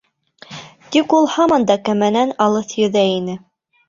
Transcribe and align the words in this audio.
Тик 0.95 1.11
ул 1.17 1.27
һаман 1.33 1.67
да 1.71 1.75
кәмәнән 1.89 2.31
алыҫ 2.47 2.73
йөҙә 2.81 3.05
ине. 3.19 3.37